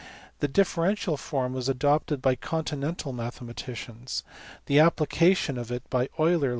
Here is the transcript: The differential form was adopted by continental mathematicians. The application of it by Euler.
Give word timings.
The 0.39 0.47
differential 0.47 1.15
form 1.15 1.53
was 1.53 1.69
adopted 1.69 2.23
by 2.23 2.33
continental 2.33 3.13
mathematicians. 3.13 4.23
The 4.65 4.79
application 4.79 5.59
of 5.59 5.71
it 5.71 5.87
by 5.91 6.09
Euler. 6.17 6.49